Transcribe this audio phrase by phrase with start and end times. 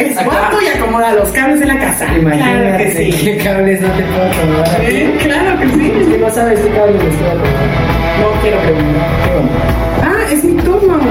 [0.00, 2.06] Es guapo y acomoda los cables de la casa.
[2.16, 3.24] Imagínate Claro que sí.
[3.24, 4.80] qué cables no te puedo acomodar.
[4.82, 6.12] Eh, Claro que Es sí.
[6.12, 7.44] que no sabes qué cables estoy acomodando.
[8.20, 9.08] No quiero preguntar.
[10.02, 10.98] Ah, es mi turno.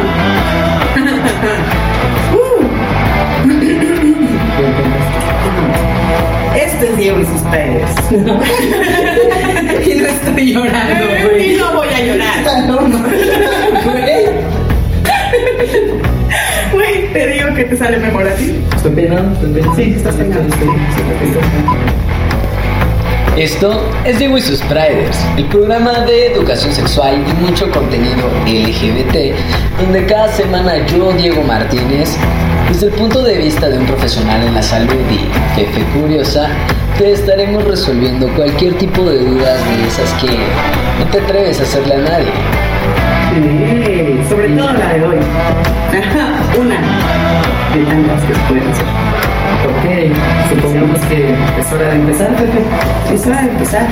[2.34, 2.64] Uh,
[6.56, 7.90] Este es Diego y sus padres.
[8.12, 11.54] y no estoy llorando, güey.
[11.56, 12.38] Y no voy a llorar.
[12.68, 12.98] No, no.
[16.74, 17.14] Güey.
[17.14, 18.64] Te digo que te sale mejor así.
[18.76, 19.76] Estoy peinado, estoy peinado.
[19.76, 20.42] Sí, estás peinado.
[20.44, 21.78] Estoy- estoy- estoy peinado.
[23.38, 29.36] Esto es Diego y sus Priders, el programa de educación sexual y mucho contenido LGBT,
[29.80, 32.18] donde cada semana yo, Diego Martínez,
[32.68, 36.48] desde el punto de vista de un profesional en la salud y jefe curiosa,
[36.98, 40.36] te estaremos resolviendo cualquier tipo de dudas de esas que
[40.98, 42.32] no te atreves a hacerle a nadie.
[44.30, 45.18] Sobre todo la de hoy.
[46.60, 46.76] Una
[47.74, 48.86] de tantas que pueden ser.
[49.68, 49.86] Ok,
[50.50, 53.14] supongamos que es hora de empezar, Pepe.
[53.14, 53.88] Es hora de empezar.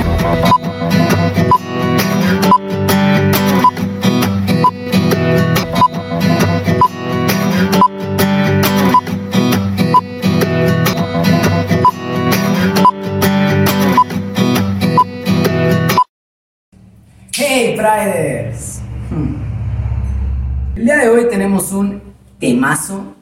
[21.56, 22.02] Tenemos un
[22.40, 23.16] temazo.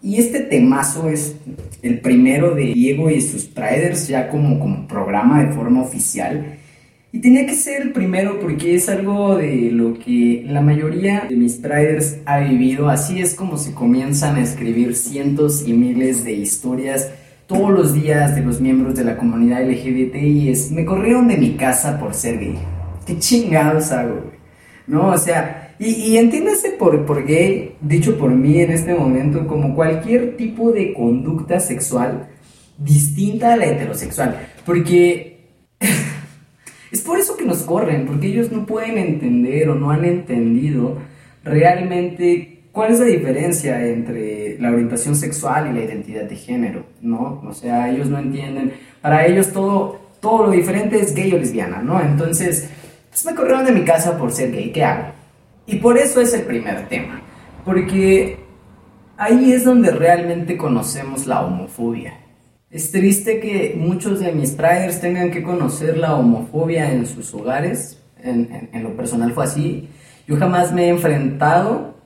[0.00, 1.36] Y este temazo es
[1.82, 6.58] el primero de Diego y sus Priders, ya como, como programa de forma oficial.
[7.10, 11.34] Y tenía que ser el primero porque es algo de lo que la mayoría de
[11.34, 12.88] mis Priders ha vivido.
[12.88, 17.10] Así es como se comienzan a escribir cientos y miles de historias
[17.46, 21.38] todos los días de los miembros de la comunidad LGBT y es, me corrieron de
[21.38, 22.58] mi casa por ser gay.
[23.06, 24.38] ¿Qué chingados hago, güey?
[24.86, 29.46] No, o sea, y, y entiéndase por, por gay, dicho por mí en este momento,
[29.46, 32.28] como cualquier tipo de conducta sexual
[32.78, 34.48] distinta a la heterosexual.
[34.64, 35.48] Porque
[36.92, 40.98] es por eso que nos corren, porque ellos no pueden entender o no han entendido
[41.44, 47.42] realmente cuál es la diferencia entre la orientación sexual y la identidad de género, ¿no?
[47.46, 51.82] O sea, ellos no entienden, para ellos todo, todo lo diferente es gay o lesbiana,
[51.82, 52.00] ¿no?
[52.00, 52.68] Entonces,
[53.10, 55.17] pues me corrieron de mi casa por ser gay, ¿qué hago?
[55.68, 57.20] Y por eso es el primer tema,
[57.62, 58.38] porque
[59.18, 62.14] ahí es donde realmente conocemos la homofobia.
[62.70, 68.02] Es triste que muchos de mis priders tengan que conocer la homofobia en sus hogares.
[68.22, 69.90] En lo personal fue así.
[70.26, 71.97] Yo jamás me he enfrentado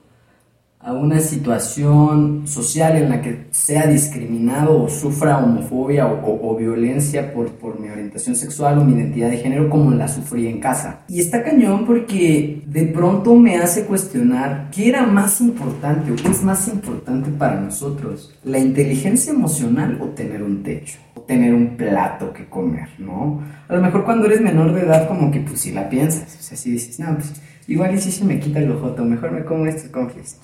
[0.85, 7.33] a una situación social en la que sea discriminado o sufra homofobia o, o- violencia
[7.33, 10.99] por, por mi orientación sexual o mi identidad de género como la sufrí en casa.
[11.07, 16.27] Y está cañón porque de pronto me hace cuestionar qué era más importante o qué
[16.29, 21.75] es más importante para nosotros, la inteligencia emocional o tener un techo, o tener un
[21.77, 23.41] plato que comer, ¿no?
[23.67, 26.43] A lo mejor cuando eres menor de edad como que pues si la piensas, o
[26.43, 27.33] sea, si dices, no, pues
[27.67, 30.39] igual y si se me quita el ojoto, mejor me como estos conflictos,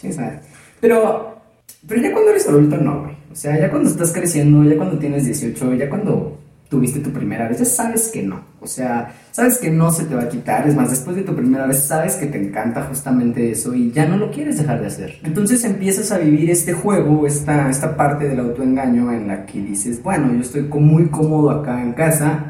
[0.79, 1.41] pero,
[1.87, 3.13] pero ya cuando eres adulto, no, güey.
[3.31, 7.47] O sea, ya cuando estás creciendo, ya cuando tienes 18, ya cuando tuviste tu primera
[7.47, 8.41] vez, ya sabes que no.
[8.61, 10.67] O sea, sabes que no se te va a quitar.
[10.67, 14.05] Es más, después de tu primera vez, sabes que te encanta justamente eso y ya
[14.05, 15.19] no lo quieres dejar de hacer.
[15.23, 20.01] Entonces empiezas a vivir este juego, esta, esta parte del autoengaño en la que dices,
[20.03, 22.48] bueno, yo estoy muy cómodo acá en casa.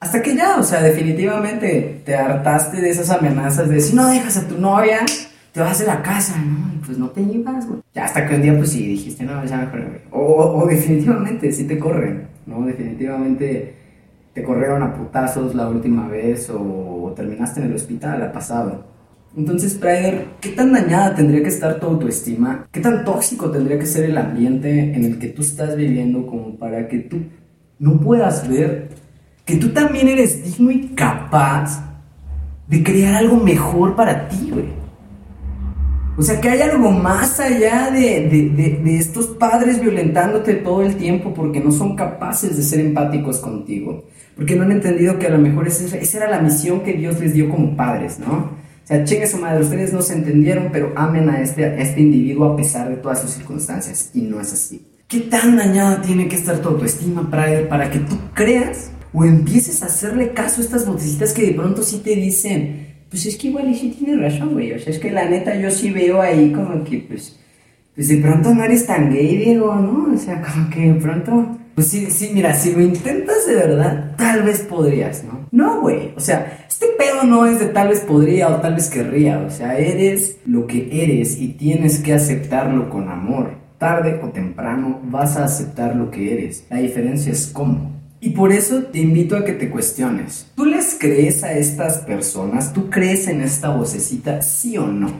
[0.00, 4.36] Hasta que ya, o sea, definitivamente te hartaste de esas amenazas de si no dejas
[4.38, 5.00] a tu novia,
[5.52, 6.72] te vas de la casa, ¿no?
[6.74, 7.80] Y pues no te ibas, güey.
[7.94, 10.00] Ya hasta que un día, pues sí, dijiste, no, ya mejor, güey.
[10.10, 12.64] O, o- definitivamente, sí te corren, ¿no?
[12.64, 13.74] Definitivamente
[14.32, 18.84] te corrieron a putazos la última vez o, terminaste en el hospital, ha pasado.
[19.36, 22.66] Entonces, Prider, ¿qué tan dañada tendría que estar tu autoestima?
[22.72, 26.56] ¿Qué tan tóxico tendría que ser el ambiente en el que tú estás viviendo como
[26.56, 27.18] para que tú
[27.78, 28.88] no puedas ver
[29.50, 31.84] que tú también eres digno y capaz
[32.68, 34.80] de crear algo mejor para ti, güey?
[36.16, 40.82] O sea, que hay algo más allá de, de- de- de estos padres violentándote todo
[40.82, 44.04] el tiempo porque no son capaces de ser empáticos contigo.
[44.36, 47.18] Porque no han entendido que a lo mejor esa, esa era la misión que Dios
[47.20, 48.32] les dio como padres, ¿no?
[48.34, 52.00] O sea, chingue su madre, ustedes no se entendieron, pero amen a este, a este
[52.00, 54.10] individuo a pesar de todas sus circunstancias.
[54.14, 54.86] Y no es así.
[55.08, 59.82] ¿Qué tan dañada tiene que estar tu autoestima para, para que tú creas o empieces
[59.82, 63.48] a hacerle caso a estas vocecitas que de pronto sí te dicen, pues es que
[63.48, 64.72] igual y sí tiene razón, güey.
[64.72, 67.38] O sea, es que la neta yo sí veo ahí como que, pues,
[67.94, 70.14] pues de pronto no eres tan gay, Diego, ¿no?
[70.14, 74.14] O sea, como que de pronto, pues sí, sí, mira, si lo intentas de verdad,
[74.16, 75.48] tal vez podrías, ¿no?
[75.50, 76.12] No, güey.
[76.16, 79.40] O sea, este pedo no es de tal vez podría o tal vez querría.
[79.40, 83.58] O sea, eres lo que eres y tienes que aceptarlo con amor.
[83.78, 86.66] tarde o temprano vas a aceptar lo que eres.
[86.70, 87.99] La diferencia es cómo.
[88.20, 90.46] Y por eso te invito a que te cuestiones.
[90.54, 92.72] ¿Tú les crees a estas personas?
[92.72, 94.42] ¿Tú crees en esta vocecita?
[94.42, 95.10] ¿Sí o no?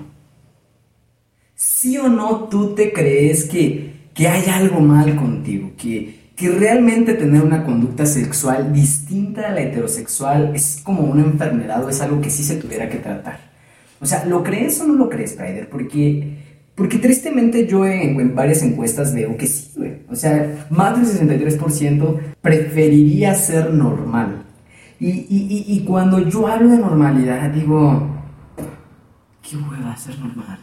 [1.55, 5.73] ¿Sí o no tú te crees que, que hay algo mal contigo?
[5.79, 11.83] Que, que realmente tener una conducta sexual distinta a la heterosexual es como una enfermedad
[11.85, 13.51] o es algo que sí se tuviera que tratar.
[13.99, 15.69] O sea, ¿lo crees o no lo crees, Spider?
[15.71, 16.37] Porque
[16.81, 19.93] porque tristemente yo en, varias encuestas veo que sí, güey.
[20.11, 24.45] O sea, más del 63% preferiría ser normal.
[24.99, 28.07] Y, cuando yo hablo de normalidad, digo,
[29.41, 30.59] qué hueva ser normal.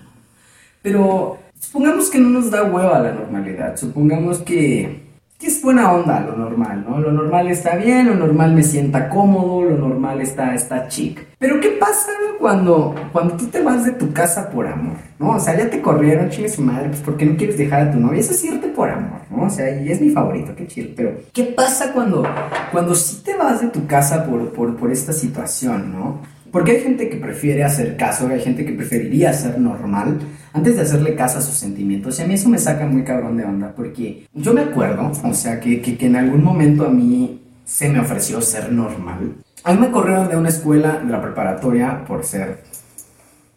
[0.83, 3.75] Pero supongamos que no nos da hueva la normalidad.
[3.77, 5.07] Supongamos que
[5.39, 6.99] que es buena onda lo normal, ¿no?
[6.99, 11.27] Lo normal está bien, lo normal me sienta cómodo, lo normal está, está chic.
[11.37, 12.09] Pero ¿qué pasa
[12.39, 15.31] cuando, cuando tú te vas de tu casa por amor, ¿no?
[15.31, 17.91] O sea, ya te corrieron, chingue su madre, pues ¿por qué no quieres dejar a
[17.91, 18.19] tu novia?
[18.19, 19.06] Eso es irte por amor.
[19.47, 20.89] O sea, y es mi favorito, qué chido.
[20.95, 22.23] Pero ¿qué pasa cuando,
[22.71, 26.21] cuando sí te vas de tu casa por, por, por esta situación, ¿no?
[26.51, 30.19] Porque hay gente que prefiere hacer caso, hay gente que preferiría ser normal
[30.53, 32.17] antes de hacerle caso a sus sentimientos.
[32.17, 35.33] Y a mí eso me saca muy cabrón de onda, porque yo me acuerdo, o
[35.33, 39.35] sea, que, que, en algún momento a mí se me ofreció ser normal.
[39.63, 42.63] A mí me corrieron de una escuela de la preparatoria por ser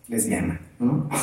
[0.09, 1.09] lesbiana, ¿no?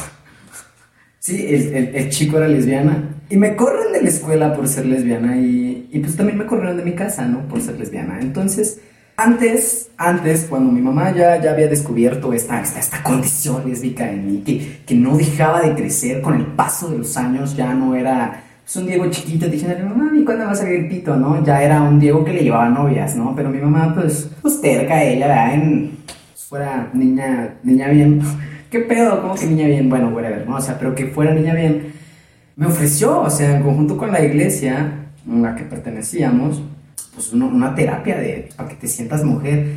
[1.20, 3.17] Sí, el, el, chico era lesbiana.
[3.30, 6.78] Y me corren de la escuela por ser lesbiana y, y pues también me corrieron
[6.78, 7.48] de mi casa, ¿no?
[7.48, 8.20] Por ser lesbiana.
[8.22, 8.80] Entonces,
[9.18, 14.28] antes, antes, cuando mi mamá ya, ya había descubierto esta, esta, esta condición lésbica en
[14.28, 17.96] mí, que, que no dejaba de crecer con el paso de los años, ya no
[17.96, 21.44] era pues, un Diego chiquito diciéndole, mamá, ¿y cuándo vas a ver pito, no?
[21.44, 23.34] Ya era un Diego que le llevaba novias, ¿no?
[23.36, 25.54] Pero mi mamá, pues, pues terca ella, ¿verdad?
[25.56, 28.22] En, pues, fuera niña, niña bien.
[28.70, 29.22] ¿Qué pedo?
[29.22, 29.90] ¿Cómo que niña bien?
[29.90, 30.58] Bueno, ver, ¿no?
[30.58, 31.94] O sea, pero que fuera niña bien.
[32.58, 36.60] Me ofreció, o sea, en conjunto con la iglesia a la que pertenecíamos,
[37.14, 39.76] pues una, terapia de, para que te sientas mujer.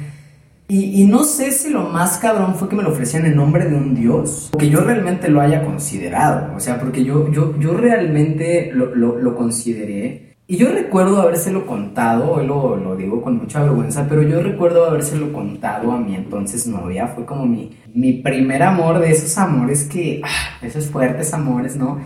[0.67, 3.75] Y, no sé si lo más cabrón fue que me lo ofrecían en nombre de
[3.75, 7.75] un dios, o que yo realmente lo haya considerado, o sea, porque yo, yo, yo
[7.75, 10.37] realmente lo, lo, consideré.
[10.47, 14.87] Y yo recuerdo habérselo contado, hoy lo, lo, digo con mucha vergüenza, pero yo recuerdo
[14.87, 19.85] habérselo contado a mi entonces novia, fue como mi, mi primer amor de esos amores
[19.85, 21.99] que, ah, esos fuertes amores, ¿no?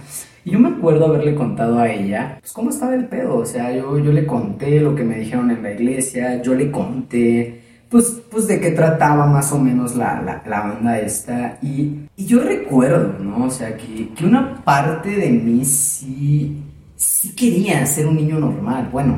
[0.45, 3.75] Y yo me acuerdo haberle contado a ella, pues cómo estaba el pedo, o sea,
[3.75, 8.21] yo, yo le conté lo que me dijeron en la iglesia, yo le conté, pues,
[8.31, 11.59] pues de qué trataba más o menos la, la, la onda esta.
[11.63, 13.47] Y, y, yo recuerdo, ¿no?
[13.47, 16.63] O sea, que, que una parte de mí sí,
[16.95, 19.17] sí quería ser un niño normal, bueno,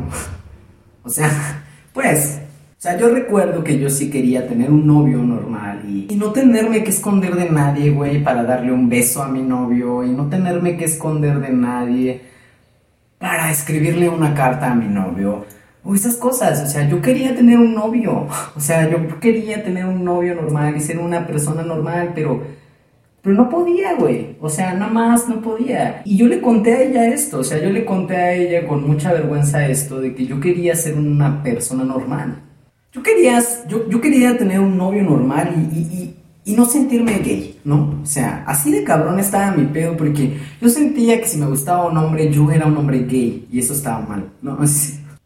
[1.02, 1.28] o sea,
[1.92, 2.40] pues
[2.86, 6.90] sea, yo recuerdo que yo sí quería tener un novio normal y, no tenerme que
[6.90, 10.84] esconder de nadie, güey, para darle un beso a mi novio y no tenerme que
[10.84, 12.20] esconder de nadie
[13.18, 15.44] para escribirle una carta a mi novio
[15.82, 16.62] o esas cosas.
[16.62, 18.28] O sea, yo quería tener un novio.
[18.54, 22.42] O sea, yo quería tener un novio normal y ser una persona normal, pero
[23.26, 24.36] pero no podía, güey.
[24.40, 26.02] O sea, nada más no podía.
[26.04, 27.40] Y yo le conté a ella esto.
[27.40, 30.76] O sea, yo le conté a ella con mucha vergüenza esto de que yo quería
[30.76, 32.45] ser una persona normal.
[32.96, 36.16] Yo quería, yo, yo quería tener un novio normal y, y,
[36.46, 38.00] y, no sentirme gay, ¿no?
[38.02, 41.88] O sea, así de cabrón estaba mi pedo porque yo sentía que si me gustaba
[41.88, 44.58] un hombre, yo era un hombre gay y eso estaba mal, ¿no?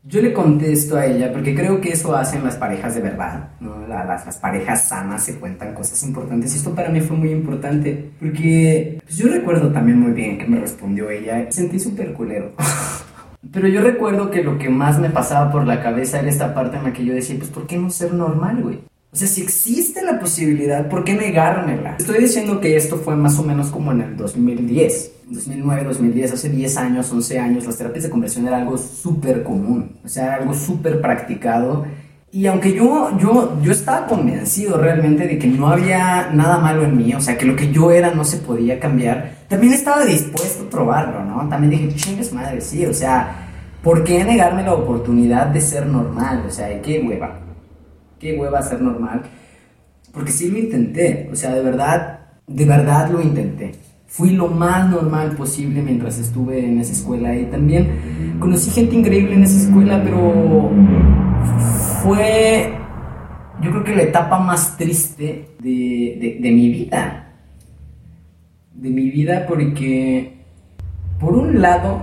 [0.03, 3.87] Yo le contesto a ella porque creo que eso hacen las parejas de verdad, ¿no?
[3.87, 8.11] las, las, parejas sanas se cuentan cosas importantes y esto para mí fue muy importante
[8.19, 12.53] porque pues, yo recuerdo también muy bien que me respondió ella y sentí súper culero.
[13.53, 16.77] Pero yo recuerdo que lo que más me pasaba por la cabeza era esta parte
[16.77, 18.81] en la que yo decía, pues ¿por qué no ser normal, güey?
[19.13, 21.97] O sea, si existe la posibilidad, ¿por qué negármela?
[21.99, 26.49] Estoy diciendo que esto fue más o menos como en el 2010, 2009, 2010, hace
[26.49, 30.55] 10 años, 11 años, las terapias de conversión era algo súper común, o sea, algo
[30.55, 31.87] súper practicado.
[32.31, 36.97] Y aunque yo, yo, yo estaba convencido realmente de que no había nada malo en
[36.97, 40.63] mí, o sea, que lo que yo era no se podía cambiar, también estaba dispuesto
[40.63, 41.49] a probarlo, ¿no?
[41.49, 43.49] También dije, chingues madre, sí, o sea,
[43.83, 46.45] ¿por qué negarme la oportunidad de ser normal?
[46.47, 47.41] O sea, qué hueva,
[48.21, 49.23] qué hueva ser normal.
[50.13, 53.73] Porque sí lo intenté, o sea, de verdad, de verdad lo intenté.
[54.07, 59.35] Fui lo más normal posible mientras estuve en esa escuela y también conocí gente increíble
[59.35, 60.71] en esa escuela, pero
[62.05, 62.73] fue,
[63.61, 67.30] yo creo que la etapa más triste de, de mi vida
[68.81, 70.39] de mi vida porque,
[71.19, 72.03] por un lado,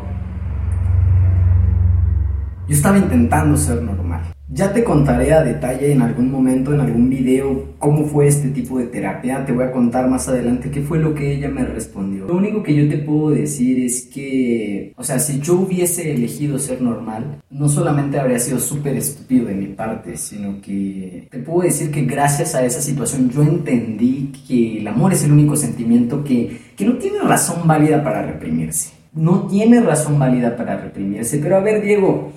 [2.67, 4.06] yo estaba intentando ser normal.
[4.49, 8.79] Ya te contaré a detalle en algún momento, en algún video, cómo fue este tipo
[8.79, 9.45] de terapia.
[9.45, 12.27] Te voy a contar más adelante qué fue lo que ella me respondió.
[12.27, 16.57] Lo único que yo te puedo decir es que, o sea, si yo hubiese elegido
[16.59, 21.63] ser normal, no solamente habría sido súper estúpido de mi parte, sino que te puedo
[21.63, 26.23] decir que gracias a esa situación yo entendí que el amor es el único sentimiento
[26.23, 28.91] que, que no tiene razón válida para reprimirse.
[29.13, 31.37] No tiene razón válida para reprimirse.
[31.39, 32.31] Pero a ver, Diego.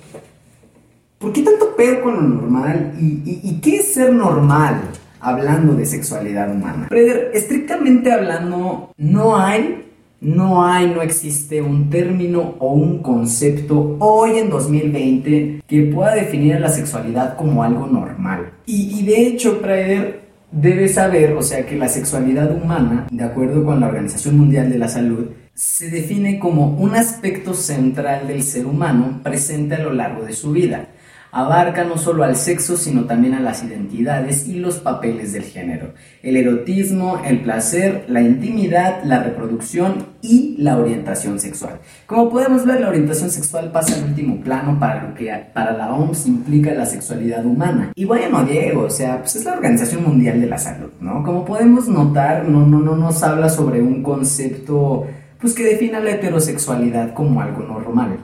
[1.21, 2.93] ¿Por qué tanto pedo con lo normal?
[2.99, 4.81] ¿Y, qué es ser normal
[5.19, 6.87] hablando de sexualidad humana?
[6.89, 9.85] Preder, estrictamente hablando, no hay,
[10.19, 16.59] no hay, no existe un término o un concepto hoy en 2020 que pueda definir
[16.59, 18.53] la sexualidad como algo normal.
[18.65, 23.79] Y, de hecho, Preder, debes saber, o sea, que la sexualidad humana, de acuerdo con
[23.79, 29.19] la Organización Mundial de la Salud, se define como un aspecto central del ser humano
[29.21, 30.87] presente a lo largo de su vida
[31.31, 35.93] abarca no solo al sexo, sino también a las identidades y los papeles del género,
[36.21, 41.79] el erotismo, el placer, la intimidad, la reproducción y la orientación sexual.
[42.05, 45.93] Como podemos ver, la orientación sexual pasa en último plano para lo que para la
[45.93, 47.91] OMS implica la sexualidad humana.
[47.95, 51.23] Y bueno, Diego, o sea, pues es la Organización Mundial de la Salud, ¿no?
[51.23, 55.07] Como podemos notar, no, no, no nos habla sobre un concepto
[55.39, 58.19] pues que defina la heterosexualidad como algo normal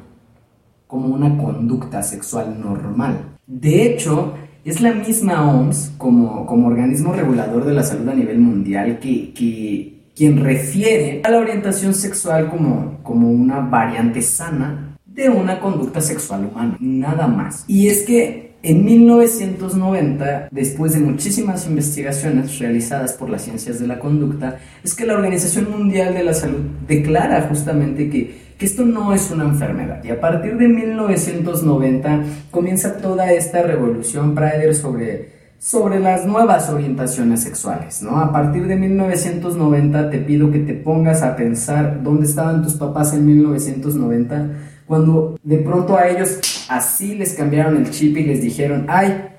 [0.87, 3.19] como una conducta sexual normal.
[3.45, 4.33] De hecho,
[4.65, 9.33] es la misma OMS como, como organismo regulador de la salud a nivel mundial que,
[9.33, 16.01] que quien refiere a la orientación sexual como, como una variante sana de una conducta
[16.01, 17.65] sexual humana, nada más.
[17.67, 23.99] Y es que en 1990, después de muchísimas investigaciones realizadas por las ciencias de la
[23.99, 29.13] conducta, es que la Organización Mundial de la Salud declara justamente que que esto no
[29.13, 30.03] es una enfermedad.
[30.03, 37.43] Y a partir de 1990 comienza toda esta revolución Prader sobre, sobre las nuevas orientaciones
[37.43, 38.19] sexuales, ¿no?
[38.19, 43.13] A partir de 1990 te pido que te pongas a pensar dónde estaban tus papás
[43.13, 44.49] en 1990
[44.87, 49.29] cuando de pronto a ellos así les cambiaron el chip y les dijeron, ay,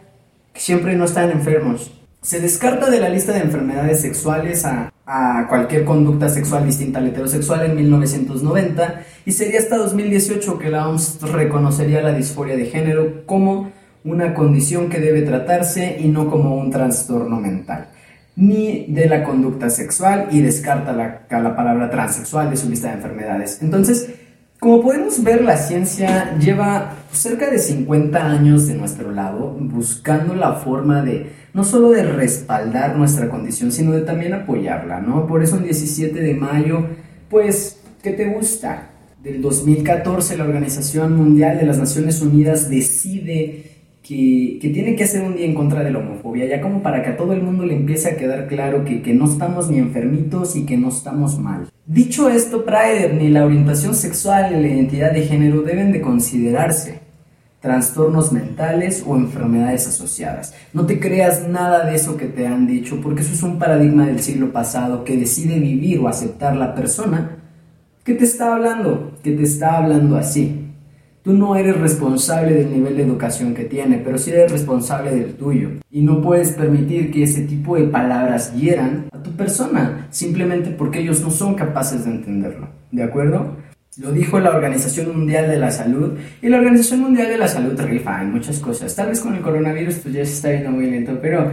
[0.54, 1.90] siempre no están enfermos.
[2.20, 7.06] Se descarta de la lista de enfermedades sexuales a a cualquier conducta sexual distinta al
[7.06, 13.24] heterosexual en 1990 y sería hasta 2018 que la OMS reconocería la disforia de género
[13.24, 13.70] como
[14.04, 17.88] una condición que debe tratarse y no como un trastorno mental,
[18.36, 22.94] ni de la conducta sexual y descarta la, la palabra transexual de su lista de
[22.94, 23.62] enfermedades.
[23.62, 24.10] Entonces,
[24.60, 30.54] como podemos ver, la ciencia lleva cerca de 50 años de nuestro lado buscando la
[30.54, 35.26] forma de no solo de respaldar nuestra condición, sino de también apoyarla, ¿no?
[35.26, 36.86] Por eso el 17 de mayo,
[37.30, 38.90] pues, ¿qué te gusta?
[39.22, 43.67] Del 2014 la Organización Mundial de las Naciones Unidas decide
[44.08, 47.10] que, tiene que hacer un día en contra de la homofobia, ya como para que
[47.10, 50.56] a todo el mundo le empiece a quedar claro que, que no estamos ni enfermitos
[50.56, 51.68] y que no estamos mal.
[51.84, 57.00] Dicho esto, Pride ni la orientación sexual ni la identidad de género deben de considerarse
[57.60, 60.54] trastornos mentales o enfermedades asociadas.
[60.72, 64.06] No te creas nada de eso que te han dicho, porque eso es un paradigma
[64.06, 67.36] del siglo pasado que decide vivir o aceptar la persona
[68.04, 70.67] que te está hablando, que te está hablando así.
[71.28, 75.34] Tú no eres responsable del nivel de educación que tiene, pero sí eres responsable del
[75.34, 75.68] tuyo.
[75.90, 81.00] Y no puedes permitir que ese tipo de palabras hieran a tu persona, simplemente porque
[81.00, 82.70] ellos no son capaces de entenderlo.
[82.90, 83.58] ¿De acuerdo?
[83.98, 87.78] Lo dijo la Organización Mundial de la Salud y la Organización Mundial de la Salud
[87.78, 88.96] rifa en muchas cosas.
[88.96, 91.50] Tal vez con el coronavirus pues ya se está viendo muy lento, pero,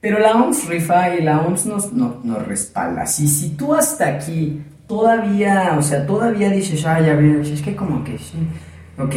[0.00, 3.04] pero la OMS rifa y la OMS nos, nos respalda.
[3.04, 7.74] Si, si tú hasta aquí todavía, o sea, todavía dices, ah, ya veo, es que
[7.74, 8.38] como que sí.
[8.98, 9.14] Ok,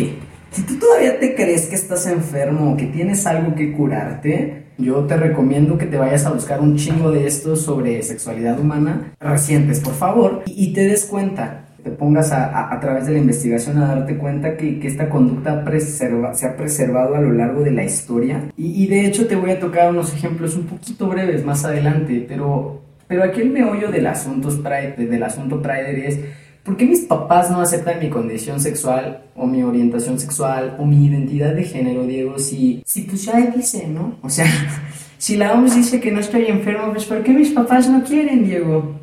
[0.51, 5.05] si tú todavía te crees que estás enfermo o que tienes algo que curarte, yo
[5.05, 9.79] te recomiendo que te vayas a buscar un chingo de esto sobre sexualidad humana recientes,
[9.79, 13.87] por favor, y te des cuenta te pongas a, a, través de la investigación a
[13.87, 17.85] darte cuenta que, que esta conducta preserva, se ha preservado a lo largo de la
[17.85, 18.51] historia.
[18.57, 22.25] Y, y, de hecho te voy a tocar unos ejemplos un poquito breves más adelante,
[22.27, 26.19] pero, pero aquí el meollo del asunto, del asunto Prider es...
[26.69, 31.07] ¿Por qué mis papás no aceptan mi condición sexual o mi orientación sexual o mi
[31.07, 32.37] identidad de género, Diego?
[32.37, 34.19] Si, si pues ya dice, ¿no?
[34.21, 34.45] O sea,
[35.17, 38.45] si la OMS dice que no estoy enfermo, pues ¿por qué mis papás no quieren,
[38.45, 38.99] Diego?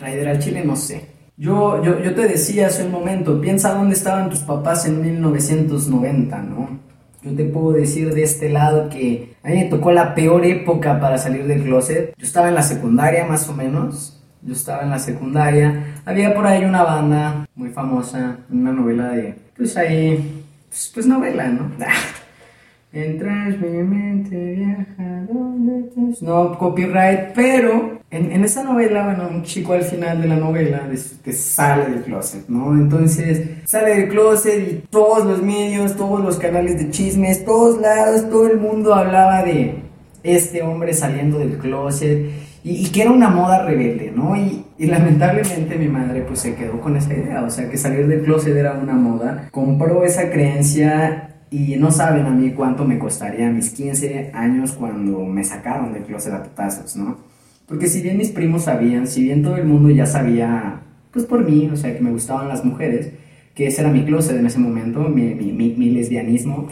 [0.00, 1.08] Ay, Prider al chile no sé.
[1.36, 6.40] Yo, yo, yo te decía hace un momento, piensa dónde estaban tus papás en 1990,
[6.40, 6.80] ¿no?
[7.22, 10.98] Yo te puedo decir de este lado que a mí me tocó la peor época
[10.98, 12.14] para salir del closet.
[12.16, 14.19] Yo estaba en la secundaria más o menos.
[14.42, 16.00] Yo estaba en la secundaria.
[16.04, 21.48] Había por ahí una banda muy famosa, una novela de, pues ahí, pues, pues novela,
[21.48, 21.70] ¿no?
[22.92, 26.22] Entras mi mente, viaja donde estás.
[26.22, 30.88] No, copyright, pero en, en, esa novela, bueno, un chico al final de la novela
[31.32, 32.72] sale del closet, ¿no?
[32.72, 38.28] Entonces sale del closet y todos los medios, todos los canales de chismes, todos lados,
[38.28, 39.82] todo el mundo hablaba de
[40.24, 42.28] este hombre saliendo del closet
[42.62, 44.36] y, que era una moda rebelde, ¿no?
[44.36, 48.06] Y, y, lamentablemente mi madre pues se quedó con esa idea, o sea que salir
[48.06, 52.98] del closet era una moda, compró esa creencia y no saben a mí cuánto me
[52.98, 57.18] costaría mis 15 años cuando me sacaron del closet a putazos, ¿no?
[57.66, 60.80] Porque si bien mis primos sabían, si bien todo el mundo ya sabía,
[61.12, 63.10] pues por mí, o sea, que me gustaban las mujeres,
[63.54, 66.68] que ese era mi closet en ese momento, mi, mi, mi, lesbianismo,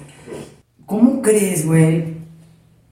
[0.86, 2.04] ¿cómo crees, güey,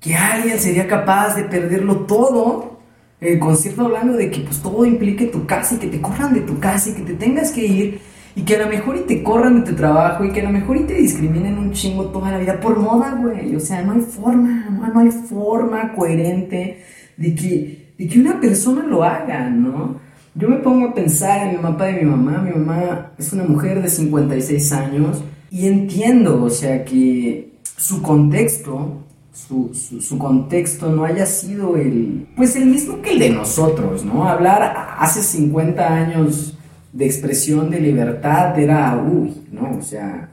[0.01, 2.76] que alguien sería capaz de perderlo todo?
[3.21, 6.41] El concierto hablando de que pues todo implique tu casa y que te corran de
[6.41, 8.01] tu casa y que te tengas que ir
[8.35, 10.51] y que a lo mejor y te corran de tu trabajo y que a lo
[10.51, 13.57] mejor te discriminen un chingo toda la vida por moda, güey.
[13.57, 16.83] O sea, no hay forma, no, no hay forma coherente
[17.17, 19.99] de que, de que una persona lo haga, ¿no?
[20.35, 22.43] Yo me pongo a pensar en el mapa de mi mamá.
[22.43, 29.06] Mi mamá es una mujer de 56 años y entiendo, o sea, que su contexto,
[29.37, 34.27] su, su, contexto no haya sido el, pues el mismo que el de nosotros, ¿no?
[34.27, 36.57] Hablar hace 50 años
[36.93, 39.77] de expresión de libertad era, uy, ¿no?
[39.79, 40.31] O sea,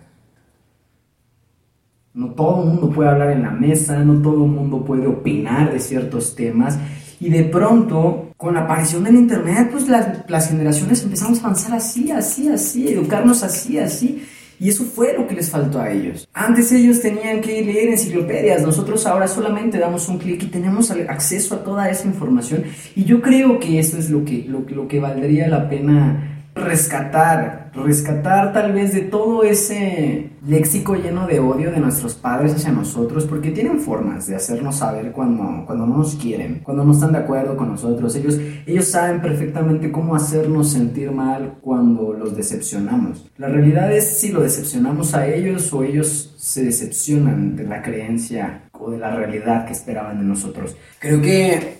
[2.14, 5.74] no todo el mundo puede hablar en la mesa, no todo el mundo puede opinar
[5.74, 6.80] de ciertos temas.
[7.20, 11.74] Y de pronto, con la aparición del Internet, pues las, las generaciones empezamos a avanzar
[11.74, 14.24] así, así, así, educarnos así, así.
[14.64, 16.26] Y eso fue lo que les faltó a ellos.
[16.34, 21.56] Antes ellos tenían que leer enciclopedias, nosotros ahora solamente damos un clic y tenemos acceso
[21.56, 22.64] a toda esa información.
[22.96, 27.63] Y yo creo que eso es lo que, lo, lo que valdría la pena rescatar,
[27.74, 33.26] rescatar tal vez de todo ese léxico lleno de odio de nuestros padres hacia nosotros,
[33.26, 37.20] porque tienen formas de hacernos saber cuando, cuando no nos quieren, cuando no están de
[37.20, 38.16] acuerdo con nosotros.
[38.16, 43.30] Ellos, ellos saben perfectamente cómo hacernos sentir mal cuando los decepcionamos.
[43.38, 48.64] La realidad es si lo decepcionamos a ellos o ellos se decepcionan de la creencia
[48.74, 50.76] o de la realidad que esperaban de nosotros.
[51.00, 51.78] Creo que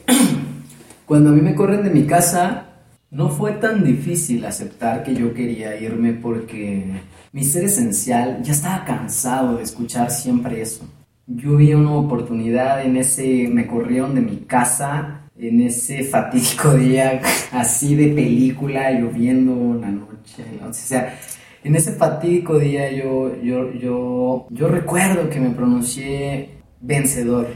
[1.06, 2.73] cuando a mí me corren de mi casa,
[3.14, 6.84] no fue tan difícil aceptar que yo quería irme porque
[7.32, 10.86] mi ser esencial ya estaba cansado de escuchar siempre eso.
[11.28, 17.22] Yo vi una oportunidad en ese, me corrieron de mi casa en ese fatídico día
[17.52, 21.16] así de película, lloviendo la noche, o sea,
[21.64, 26.50] en ese fatídico día yo, yo, yo, yo recuerdo que me pronuncié
[26.82, 27.48] vencedor.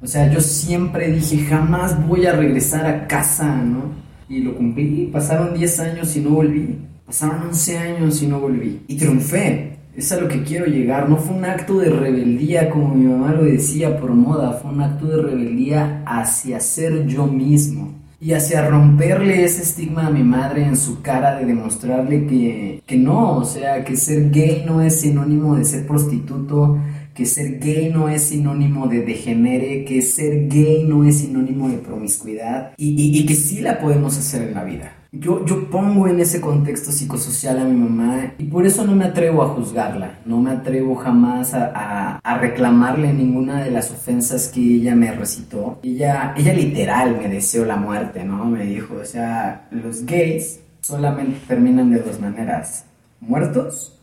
[0.00, 4.05] O sea, yo siempre dije, jamás voy a regresar a casa, ¿no?
[4.28, 5.08] Y lo cumplí.
[5.12, 6.78] Pasaron 10 años y no volví.
[7.06, 8.80] Pasaron 11 años y no volví.
[8.88, 9.76] Y triunfé.
[9.96, 11.08] Es a lo que quiero llegar.
[11.08, 14.52] No fue un acto de rebeldía como mi mamá lo decía por moda.
[14.52, 17.94] Fue un acto de rebeldía hacia ser yo mismo.
[18.20, 22.96] Y hacia romperle ese estigma a mi madre en su cara de demostrarle que, que
[22.96, 26.78] no, o sea, que ser gay no es sinónimo de ser prostituto,
[27.16, 31.78] que ser gay no es sinónimo de degenere, que ser gay no es sinónimo de
[31.78, 34.92] promiscuidad y, que sí la podemos hacer en la vida.
[35.12, 39.06] Yo, yo pongo en ese contexto psicosocial a mi mamá y por eso no me
[39.06, 44.60] atrevo a juzgarla, no me atrevo jamás a, a, reclamarle ninguna de las ofensas que
[44.60, 45.80] ella me recitó.
[45.82, 48.44] Ella, ella literal me deseó la muerte, ¿no?
[48.44, 52.84] Me dijo, o sea, los gays solamente terminan de dos maneras,
[53.20, 53.98] muertos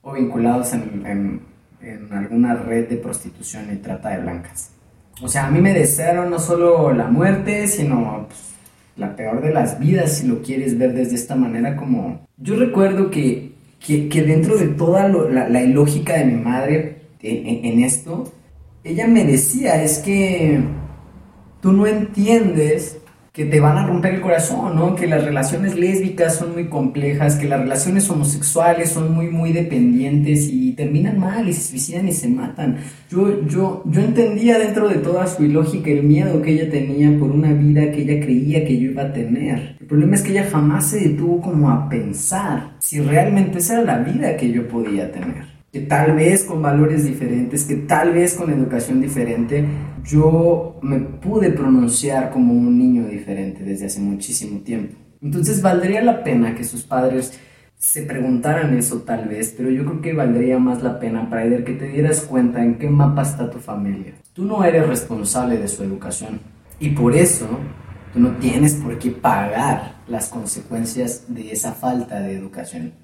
[0.00, 1.47] o vinculados en
[2.10, 4.70] alguna red de prostitución y trata de blancas.
[5.20, 8.54] O sea, a mí me desearon no solo la muerte, sino pues,
[8.96, 12.26] la peor de las vidas, si lo quieres ver desde esta manera, como...
[12.36, 17.84] Yo recuerdo que, que, dentro de toda la, la, ilógica de mi madre en, en
[17.84, 18.32] esto,
[18.84, 20.60] ella me decía, es que
[21.60, 22.97] tú no entiendes
[23.38, 24.96] que te van a romper el corazón, ¿no?
[24.96, 30.48] Que las relaciones lésbicas son muy complejas, que las relaciones homosexuales son muy, muy dependientes
[30.50, 32.78] y terminan mal y se suicidan y se matan.
[33.08, 37.30] Yo, yo, yo entendía dentro de toda su ilógica el miedo que ella tenía por
[37.30, 39.76] una vida que ella creía que yo iba a tener.
[39.78, 43.84] El problema es que ella jamás se detuvo como a pensar si realmente esa era
[43.84, 48.34] la vida que yo podía tener que tal vez con valores diferentes, que tal vez
[48.34, 49.64] con educación diferente,
[50.04, 54.96] yo me pude pronunciar como un niño diferente desde hace muchísimo tiempo.
[55.20, 57.38] Entonces valdría la pena que sus padres
[57.76, 61.74] se preguntaran eso tal vez, pero yo creo que valdría más la pena, Praider, que
[61.74, 64.14] te dieras cuenta en qué mapa está tu familia.
[64.32, 66.40] Tú no eres responsable de su educación
[66.80, 67.46] y por eso
[68.12, 72.94] tú no tienes por qué pagar las consecuencias de esa falta de educación.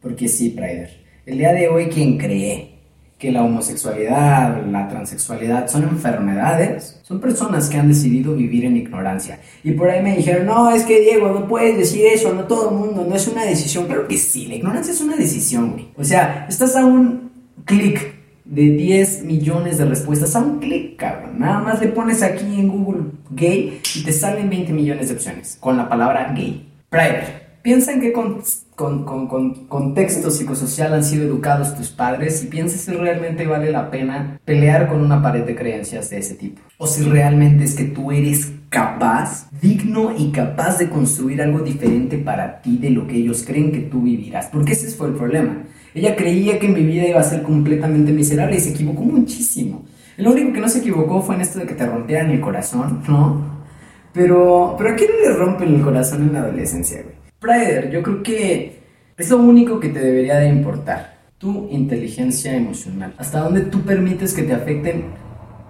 [0.00, 2.74] Porque sí, Praider, el día de hoy quien cree
[3.18, 9.40] que la homosexualidad, la transexualidad son enfermedades, son personas que han decidido vivir en ignorancia.
[9.62, 12.70] Y por ahí me dijeron, no, es que Diego, no puedes decir eso, no todo
[12.70, 13.86] el mundo, no es una decisión.
[13.86, 15.88] Claro que sí, la ignorancia es una decisión, güey.
[15.96, 17.30] O sea, estás a un
[17.64, 21.38] clic de 10 millones de respuestas, a un clic, cabrón.
[21.38, 25.56] Nada más le pones aquí en Google gay y te salen 20 millones de opciones
[25.60, 26.68] con la palabra gay.
[26.90, 27.43] Private.
[27.64, 28.42] Piensa en qué con,
[28.74, 33.90] con, con, contexto psicosocial han sido educados tus padres y piensa si realmente vale la
[33.90, 36.60] pena pelear con una pared de creencias de ese tipo.
[36.76, 42.18] O si realmente es que tú eres capaz, digno y capaz de construir algo diferente
[42.18, 44.48] para ti de lo que ellos creen que tú vivirás.
[44.48, 45.62] Porque ese fue el problema.
[45.94, 49.86] Ella creía que mi vida iba a ser completamente miserable y se equivocó muchísimo.
[50.18, 53.02] Lo único que no se equivocó fue en esto de que te rompieran el corazón,
[53.08, 53.64] ¿no?
[54.12, 57.23] Pero, pero ¿a quién le rompen el corazón en la adolescencia, güey?
[57.44, 58.78] Prider, yo creo que
[59.18, 61.18] es lo único que te debería de importar.
[61.36, 63.14] Tu inteligencia emocional.
[63.18, 65.04] Hasta dónde tú permites que te afecten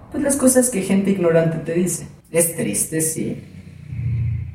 [0.09, 2.07] pues, las cosas que gente ignorante te dice.
[2.31, 3.43] Es triste, sí.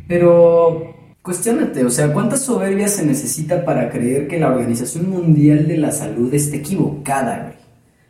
[0.09, 5.77] Pero cuestionate, o sea, ¿cuánta soberbia se necesita para creer que la Organización Mundial de
[5.77, 7.61] la Salud está equivocada, güey?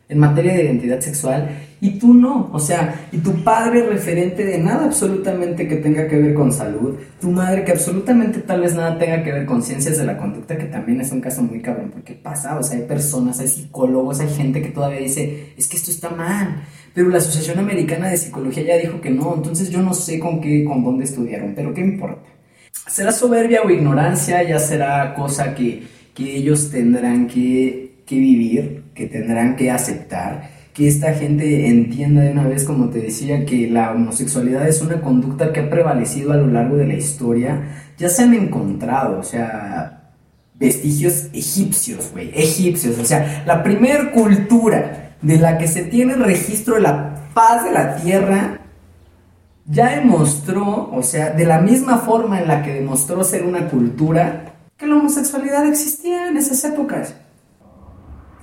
[0.07, 1.49] En materia de identidad sexual
[1.83, 6.15] y tú no, o sea, y tu padre referente de nada absolutamente que tenga que
[6.15, 9.97] ver con salud, tu madre que absolutamente tal vez nada tenga que ver con ciencias
[9.97, 12.85] de la conducta, que también es un caso muy cabrón, porque pasa, o sea, hay
[12.85, 16.61] personas, hay psicólogos, hay gente que todavía dice, es que esto está mal,
[16.93, 20.39] pero la Asociación Americana de Psicología ya dijo que no, entonces yo no sé con
[20.39, 22.29] qué, con dónde estudiaron, pero ¿qué importa?
[22.87, 25.81] Será soberbia o ignorancia, ya será cosa que,
[26.13, 32.31] que ellos tendrán que, que vivir, que tendrán que aceptar que esta gente entienda de
[32.31, 36.37] una vez, como te decía, que la homosexualidad es una conducta que ha prevalecido a
[36.37, 37.61] lo largo de la historia,
[37.97, 40.13] ya se han encontrado, o sea,
[40.55, 46.75] vestigios egipcios, güey, egipcios, o sea, la primer cultura de la que se tiene registro
[46.75, 48.59] de la paz de la tierra,
[49.65, 54.53] ya demostró, o sea, de la misma forma en la que demostró ser una cultura,
[54.77, 57.13] que la homosexualidad existía en esas épocas.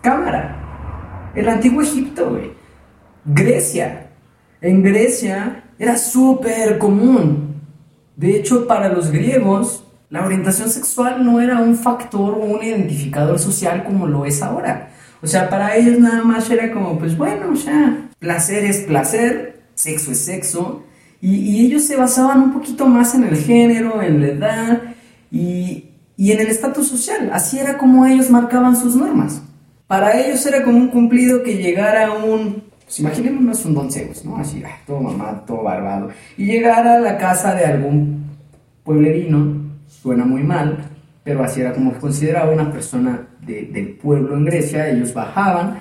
[0.02, 0.57] Cámara.
[1.38, 2.36] El antiguo Egipto.
[3.24, 4.08] Grecia.
[4.60, 7.62] En Grecia era súper común.
[8.16, 13.38] De hecho, para los griegos, la orientación sexual no era un factor o un identificador
[13.38, 14.90] social como lo es ahora.
[15.22, 20.10] O sea, para ellos nada más era como, pues bueno, sea, placer es placer, sexo
[20.10, 20.82] es sexo.
[21.20, 24.82] Y, ellos se basaban un poquito más en el género, en la edad
[25.30, 25.84] y
[26.16, 27.30] en el estatus social.
[27.32, 29.42] Así era como ellos marcaban sus normas.
[29.88, 34.36] Para ellos era como un cumplido que llegara un, pues imaginémonos un don Zeus, ¿no?
[34.36, 36.10] Así, ah, todo mamá, todo barbado.
[36.36, 38.26] Y llegara a la casa de algún
[38.84, 40.90] pueblerino, suena muy mal,
[41.24, 44.90] pero así era como consideraba una persona del pueblo en Grecia.
[44.90, 45.80] Ellos bajaban,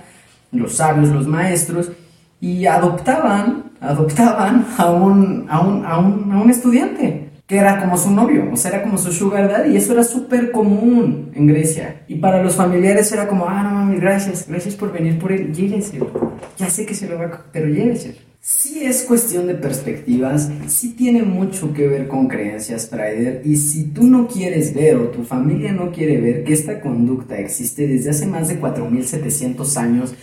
[0.54, 1.92] los sabios, los maestros,
[2.40, 7.98] y adoptaban, adoptaban a un, a un, a un, a un estudiante que era como
[7.98, 11.48] su novio, o sea, era como su sugar daddy, y eso era súper común en
[11.48, 12.04] Grecia.
[12.08, 15.54] Y para los familiares era como, ah, no mami, gracias, gracias por venir por él,
[15.54, 15.98] llévese.
[16.58, 17.46] Ya sé que se lo va a...
[17.54, 18.16] pero llévese.
[18.42, 23.86] Sí es cuestión de perspectivas, sí tiene mucho que ver con creencias, Trader, y si
[23.86, 28.10] tú no quieres ver o tu familia no quiere ver que esta conducta existe desde
[28.10, 30.14] hace más de 4.700 años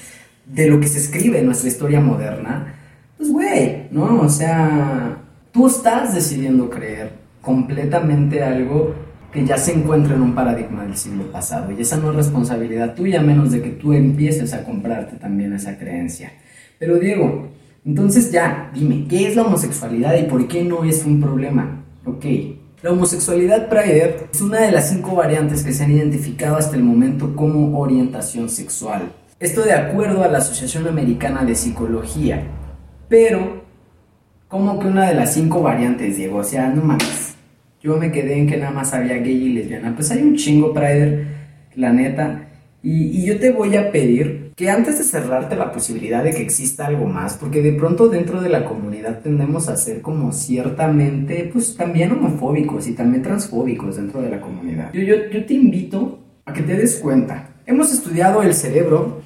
[0.47, 2.75] de lo que se escribe en nuestra historia moderna,
[3.17, 4.21] pues güey, ¿no?
[4.21, 5.24] O sea,
[5.55, 8.93] Tú estás decidiendo creer completamente algo
[9.33, 12.97] que ya se encuentra en un paradigma del siglo pasado y esa no es responsabilidad
[12.97, 16.33] tuya menos de que tú empieces a comprarte también esa creencia.
[16.81, 17.51] Pero Diego,
[17.87, 21.85] entonces ya, dime, ¿qué es la homosexualidad y por qué no es un problema?
[22.05, 22.25] Ok,
[22.83, 26.83] la homosexualidad Pride es una de las cinco variantes que se han identificado hasta el
[26.83, 29.13] momento como orientación sexual.
[29.39, 32.43] Esto de acuerdo a la Asociación Americana de Psicología.
[33.09, 33.64] Pero
[34.55, 36.39] como que una de las cinco variantes, Diego?
[36.39, 37.35] O sea, no mames.
[37.83, 39.93] Yo me quedé en que nada más había gay y lesbiana.
[39.97, 41.27] Pues hay un chingo, Prider,
[41.75, 42.47] la neta.
[42.81, 46.87] Y, yo te voy a pedir que antes de cerrarte la posibilidad de que exista
[46.87, 51.77] algo más, porque de pronto dentro de la comunidad tendemos a ser como ciertamente, pues
[51.77, 54.93] también homofóbicos y también transfóbicos dentro de la comunidad.
[54.93, 57.57] Yo, yo, yo te invito a que te des cuenta.
[57.67, 59.21] Hemos estudiado el cerebro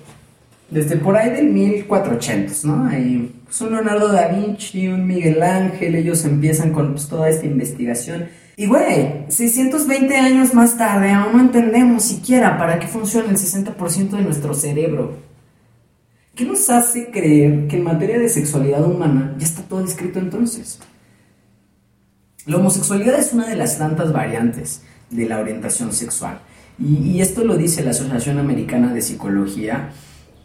[0.70, 2.86] desde por ahí del 1400, ¿no?
[2.88, 7.46] Hay pues, un Leonardo da Vinci, un Miguel Ángel, ellos empiezan con pues, toda esta
[7.46, 8.28] investigación.
[8.56, 14.10] Y güey, 620 años más tarde aún no entendemos siquiera para qué funciona el 60%
[14.10, 15.16] de nuestro cerebro.
[16.34, 20.78] ¿Qué nos hace creer que en materia de sexualidad humana ya está todo escrito entonces?
[22.46, 26.40] La homosexualidad es una de las tantas variantes de la orientación sexual.
[26.78, 29.90] Y, y esto lo dice la Asociación Americana de Psicología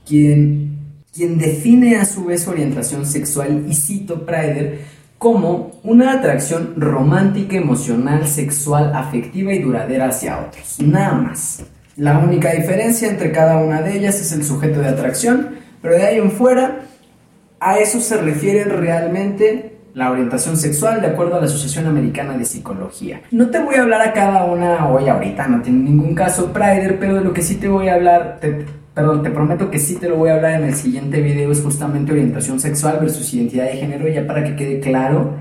[0.05, 0.77] quien,
[1.13, 4.81] quien define a su vez orientación sexual, y cito Pryder,
[5.17, 10.77] como una atracción romántica, emocional, sexual, afectiva y duradera hacia otros.
[10.79, 11.63] Nada más.
[11.95, 16.03] La única diferencia entre cada una de ellas es el sujeto de atracción, pero de
[16.03, 16.81] ahí en fuera,
[17.59, 22.45] a eso se refiere realmente la orientación sexual de acuerdo a la Asociación Americana de
[22.45, 23.21] Psicología.
[23.31, 26.99] No te voy a hablar a cada una hoy ahorita, no tiene ningún caso Prider,
[26.99, 28.39] pero de lo que sí te voy a hablar,
[28.93, 31.61] perdón, te prometo que sí te lo voy a hablar en el siguiente video, es
[31.61, 35.35] justamente orientación sexual versus identidad de género, ya para que quede claro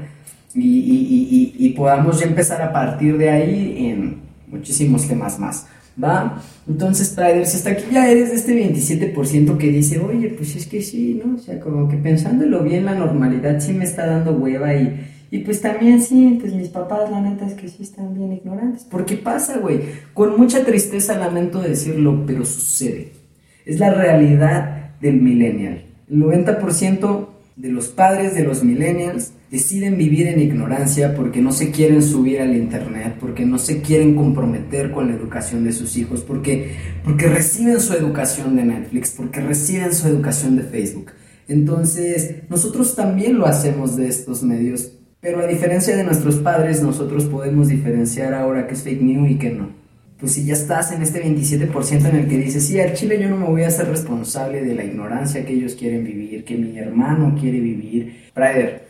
[0.54, 5.66] y, y podamos ya empezar a partir de ahí en muchísimos temas más.
[6.02, 6.42] ¿va?
[6.68, 10.66] Entonces, Prider, si hasta aquí ya eres de este 27% que dice, oye, pues es
[10.66, 11.36] que sí, ¿no?
[11.36, 15.38] O sea, como que pensándolo bien, la normalidad sí me está dando hueva y, y
[15.40, 18.84] pues también sí, pues mis papás, la neta es que sí están bien ignorantes.
[18.84, 19.80] Porque pasa, güey,
[20.14, 23.21] con mucha tristeza lamento decirlo, pero sucede.
[23.64, 25.84] Es la realidad del millennial.
[26.10, 31.70] El 90% de los padres de los millennials deciden vivir en ignorancia porque no se
[31.70, 36.22] quieren subir al internet, porque no se quieren comprometer con la educación de sus hijos,
[36.22, 36.72] porque,
[37.04, 41.12] porque reciben su educación de Netflix, porque reciben su educación de Facebook.
[41.46, 47.26] Entonces, nosotros también lo hacemos de estos medios, pero a diferencia de nuestros padres, nosotros
[47.26, 49.81] podemos diferenciar ahora qué es fake news y qué no
[50.22, 53.28] pues si ya estás en este 27% en el que dices, sí, al Chile yo
[53.28, 56.78] no me voy a hacer responsable de la ignorancia que ellos quieren vivir, que mi
[56.78, 58.30] hermano quiere vivir.
[58.32, 58.86] Prader,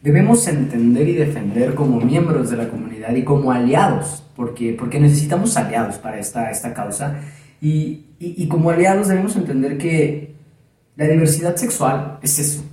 [0.00, 5.56] debemos entender y defender como miembros de la comunidad y como aliados, porque, porque necesitamos
[5.56, 7.22] aliados para esta, esta causa.
[7.60, 10.32] Y, y como aliados debemos entender que
[10.94, 12.64] la diversidad sexual es eso.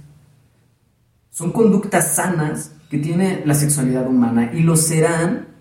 [1.32, 5.55] Son conductas sanas que tiene la sexualidad humana y lo serán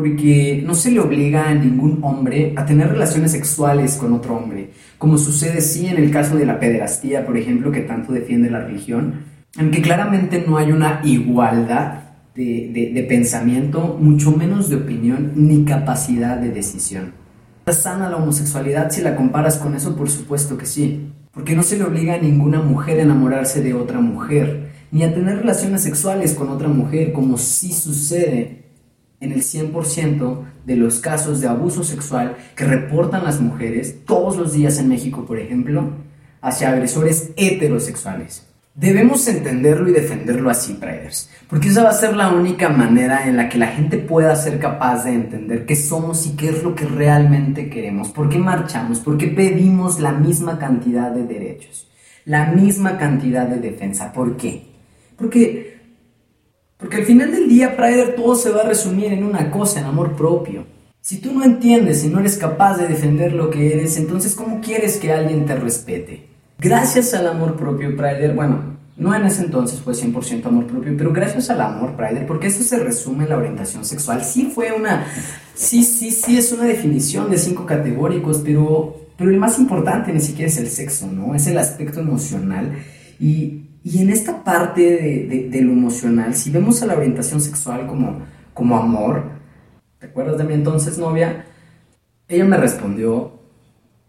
[0.00, 4.70] porque no se le obliga a ningún hombre a tener relaciones sexuales con otro hombre,
[4.96, 8.60] como sucede sí en el caso de la pederastía, por ejemplo, que tanto defiende la
[8.60, 9.24] religión,
[9.58, 16.38] en que claramente no hay una igualdad de, pensamiento, mucho menos de opinión ni capacidad
[16.38, 17.12] de decisión.
[17.66, 19.94] ¿Es sana la homosexualidad si la comparas con eso?
[19.96, 23.74] Por supuesto que sí, porque no se le obliga a ninguna mujer a enamorarse de
[23.74, 28.69] otra mujer, ni a tener relaciones sexuales con otra mujer, como sí sucede
[29.20, 34.52] en el 100% de los casos de abuso sexual que reportan las mujeres todos los
[34.54, 35.90] días en México, por ejemplo,
[36.40, 38.46] hacia agresores heterosexuales.
[38.74, 43.36] Debemos entenderlo y defenderlo así, Priders, porque esa va a ser la única manera en
[43.36, 46.74] la que la gente pueda ser capaz de entender qué somos y qué es lo
[46.74, 51.90] que realmente queremos, por qué marchamos, por qué pedimos la misma cantidad de derechos,
[52.24, 54.12] la misma cantidad de defensa.
[54.12, 54.66] ¿Por qué?
[55.16, 55.79] Porque
[56.80, 59.86] porque al final del día, Prider, todo se va a resumir en una cosa, en
[59.86, 60.64] amor propio.
[61.02, 64.60] Si tú no entiendes y no eres capaz de defender lo que eres, entonces ¿cómo
[64.60, 66.26] quieres que alguien te respete?
[66.58, 71.12] Gracias al amor propio, Prider, bueno, no en ese entonces fue 100% amor propio, pero
[71.12, 74.24] gracias al amor, Prider, porque eso se resume en la orientación sexual.
[74.24, 75.06] Sí fue una,
[75.54, 80.20] sí, sí, sí, es una definición de cinco categóricos, pero, pero el más importante ni
[80.20, 81.34] siquiera es el sexo, ¿no?
[81.34, 82.72] Es el aspecto emocional.
[83.18, 84.82] Y, y en esta parte
[85.50, 88.20] de, lo emocional, si vemos a la orientación sexual como,
[88.52, 89.24] como amor,
[89.98, 91.46] ¿te acuerdas de mi entonces novia?
[92.28, 93.40] Ella me respondió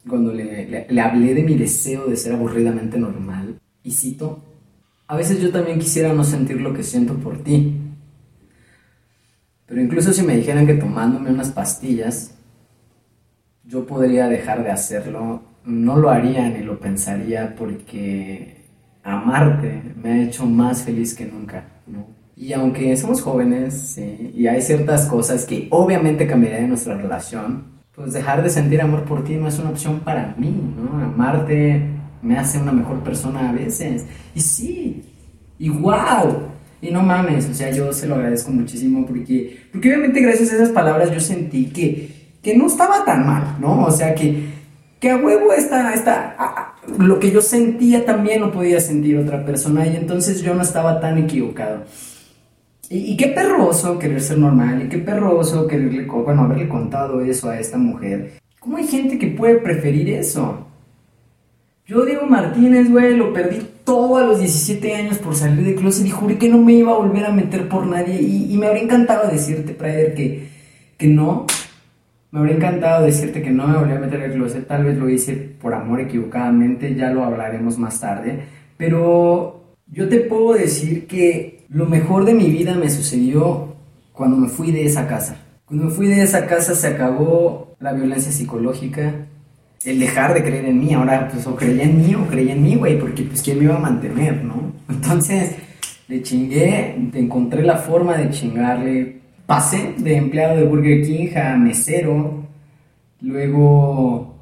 [0.07, 4.43] cuando le, le, hablé de mi deseo de ser aburridamente normal, y cito,
[5.07, 7.77] a veces yo también quisiera no sentir lo que siento por ti.
[9.65, 12.35] Pero incluso si me dijeran que tomándome unas pastillas,
[13.63, 18.60] yo podría dejar de hacerlo, no lo haría ni lo pensaría porque
[19.03, 22.07] amarte me ha hecho más feliz que nunca, ¿no?
[22.35, 23.99] Y aunque somos jóvenes,
[24.33, 29.23] y hay ciertas cosas que obviamente cambiarían nuestra relación, pues dejar de sentir amor por
[29.23, 31.03] ti no es una opción para mí, ¿no?
[31.03, 31.83] Amarte
[32.21, 34.05] me hace una mejor persona a veces.
[34.33, 35.03] Y sí,
[35.59, 36.49] y wow.
[36.81, 40.55] Y no mames, o sea, yo se lo agradezco muchísimo porque, porque obviamente gracias a
[40.55, 43.85] esas palabras yo sentí que, que no estaba tan mal, ¿no?
[43.85, 44.45] O sea, que,
[44.99, 49.85] que a huevo esta, esta, lo que yo sentía también lo podía sentir otra persona
[49.87, 51.83] y entonces yo no estaba tan equivocado.
[52.89, 56.05] Y, qué perroso querer ser normal y qué perroso quererle,
[56.37, 58.33] haberle contado eso a esta mujer.
[58.59, 60.67] ¿Cómo hay gente que puede preferir eso?
[61.85, 66.05] Yo, Diego Martínez, güey, lo perdí todo a los 17 años por salir de closet
[66.05, 68.21] y juré que no me iba a volver a meter por nadie.
[68.21, 70.49] Y, me habría encantado decirte, Prader, que,
[70.97, 71.45] que no,
[72.31, 75.09] me habría encantado decirte que no me volví a meter el closet, tal vez lo
[75.09, 78.39] hice por amor equivocadamente, ya lo hablaremos más tarde,
[78.77, 83.75] pero yo te puedo decir que lo mejor de mi vida me sucedió
[84.13, 85.37] cuando me fui de esa casa.
[85.65, 89.13] Cuando me fui de esa casa se acabó la violencia psicológica,
[89.83, 90.93] el dejar de creer en mí.
[90.93, 93.65] Ahora, pues, o creía en mí o creía en mí, güey, porque, pues, ¿quién me
[93.65, 94.71] iba a mantener, no?
[94.89, 95.55] Entonces,
[96.07, 99.20] le chingué, encontré la forma de chingarle.
[99.45, 102.45] Pasé de empleado de Burger King a mesero.
[103.19, 104.35] Luego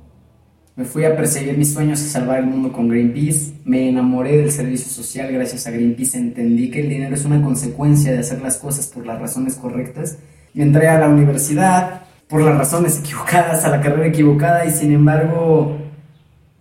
[0.76, 3.54] me fui a perseguir mis sueños y salvar el mundo con Greenpeace.
[3.66, 6.18] Me enamoré del servicio social gracias a Greenpeace.
[6.18, 10.20] Entendí que el dinero es una consecuencia de hacer las cosas por las razones correctas.
[10.54, 14.94] Y entré a la universidad por las razones equivocadas, a la carrera equivocada y sin
[14.94, 15.79] embargo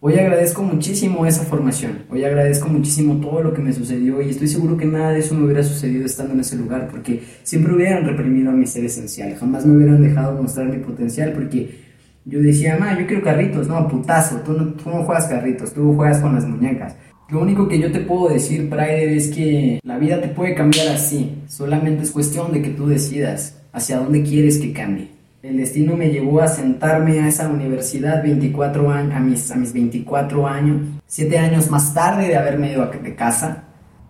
[0.00, 4.46] Hoy agradezco muchísimo esa formación, hoy agradezco muchísimo todo lo que me sucedió y estoy
[4.46, 8.04] seguro que nada de eso me hubiera sucedido estando en ese lugar porque siempre hubieran
[8.04, 11.80] reprimido a mi ser esencial, jamás me hubieran dejado mostrar mi potencial porque
[12.24, 15.92] yo decía, ma, yo quiero carritos, no, putazo, tú no, tú no juegas carritos, tú
[15.96, 16.94] juegas con las muñecas.
[17.28, 20.86] Lo único que yo te puedo decir, Pride, es que la vida te puede cambiar
[20.94, 25.17] así, solamente es cuestión de que tú decidas hacia dónde quieres que cambie.
[25.40, 29.72] El destino me llevó a sentarme a esa universidad 24 años, a, mis, a mis
[29.72, 33.62] 24 años, 7 años más tarde de haberme ido de casa,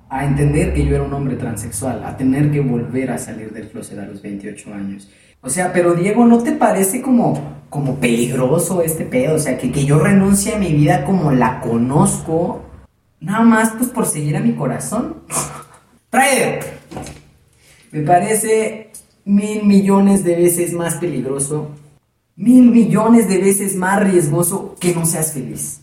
[0.08, 3.68] a entender que yo era un hombre transexual, a tener que volver a salir del
[3.68, 5.10] closet a los 28 años.
[5.42, 9.36] O sea, pero Diego, ¿no te parece como, como peligroso este pedo?
[9.36, 12.62] O sea, que, que yo renuncie a mi vida como la conozco,
[13.20, 15.16] nada más pues por seguir a mi corazón.
[16.08, 16.60] Trae.
[17.92, 18.87] Me parece
[19.28, 21.68] mil millones de veces más peligroso,
[22.34, 25.80] mil millones de veces más riesgoso que no seas feliz.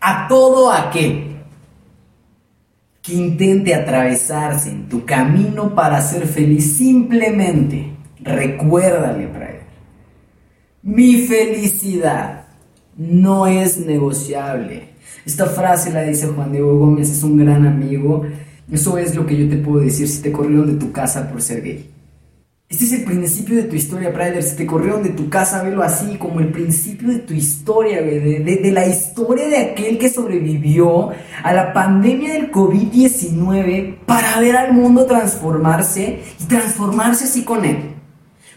[0.00, 1.36] A todo aquel
[3.02, 9.60] que intente atravesarse en tu camino para ser feliz, simplemente recuérdale, Brian,
[10.82, 12.46] mi felicidad
[12.96, 14.88] no es negociable.
[15.24, 18.24] Esta frase la dice Juan Diego Gómez, es un gran amigo.
[18.68, 21.40] Eso es lo que yo te puedo decir si te corrieron de tu casa por
[21.40, 21.95] ser gay.
[22.68, 24.42] Este es el principio de tu historia, Prider.
[24.42, 28.02] Si te corrieron de tu casa, velo así, como el principio de tu historia.
[28.02, 31.10] De, la historia de aquel que sobrevivió
[31.44, 37.76] a la pandemia del COVID-19 para ver al mundo transformarse y transformarse así con él.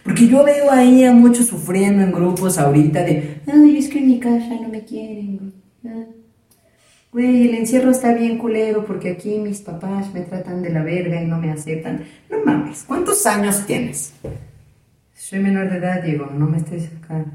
[0.04, 4.08] Porque yo veo ahí a muchos sufriendo en grupos ahorita de, ay, es que en
[4.08, 5.54] mi casa no me quieren.
[7.12, 11.22] Güey, el encierro está bien culero porque aquí mis papás me tratan de la verga
[11.22, 12.04] y no me aceptan.
[12.30, 14.13] No mames, ¿cuántos años tienes?
[15.15, 17.26] Soy menor de edad, Diego, no me estés acá.